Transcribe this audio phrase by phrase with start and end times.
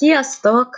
[0.00, 0.76] Sziasztok!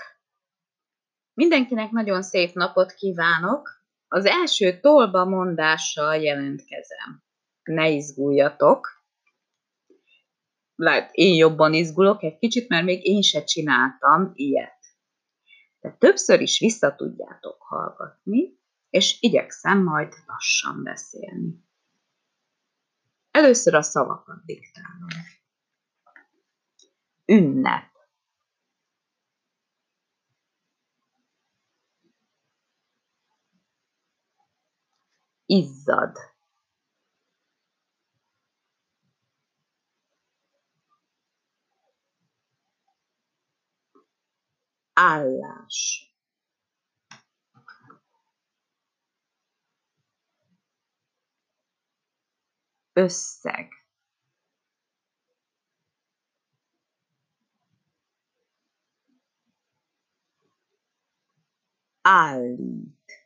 [1.35, 3.71] Mindenkinek nagyon szép napot kívánok.
[4.09, 7.23] Az első tolba mondással jelentkezem.
[7.63, 9.05] Ne izguljatok.
[10.75, 14.81] Lehet, én jobban izgulok egy kicsit, mert még én se csináltam ilyet.
[15.81, 18.59] De többször is vissza tudjátok hallgatni,
[18.91, 21.65] és igyekszem majd lassan beszélni.
[23.31, 25.09] Először a szavakat diktálom.
[27.25, 27.92] Ünnep.
[35.59, 36.17] Izzad.
[44.93, 46.11] Állás.
[52.93, 53.69] Összeg.
[62.03, 63.22] Állít.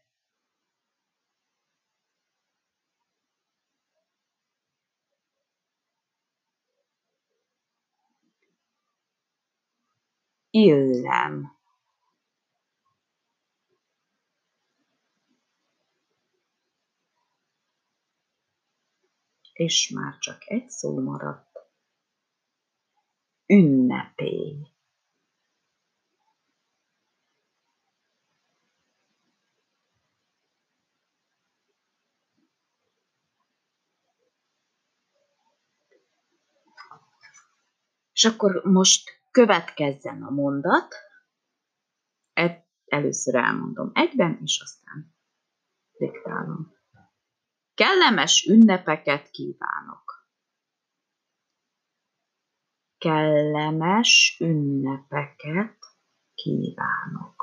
[10.57, 11.57] Illem
[19.53, 21.59] és már csak egy szó maradt.
[23.47, 24.75] Ünnepély.
[38.13, 40.95] És akkor most következzen a mondat.
[42.85, 45.15] Először elmondom egyben, és aztán
[45.99, 46.75] diktálom.
[47.75, 50.29] Kellemes ünnepeket kívánok.
[52.99, 55.79] Kellemes ünnepeket
[56.35, 57.36] kívánok.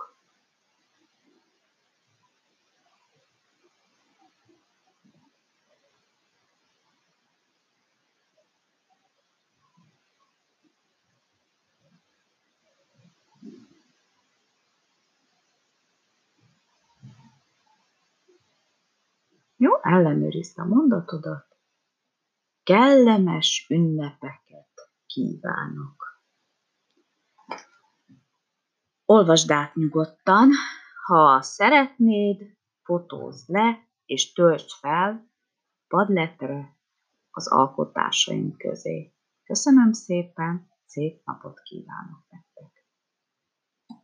[19.63, 21.47] Jó, ellenőrizd a mondatodat.
[22.63, 26.21] Kellemes ünnepeket kívánok.
[29.05, 30.49] Olvasd át nyugodtan,
[31.05, 35.29] ha szeretnéd, fotózd le és töltsd fel
[35.87, 36.77] padletre
[37.31, 39.13] az alkotásaink közé.
[39.43, 42.42] Köszönöm szépen, szép napot kívánok nektek!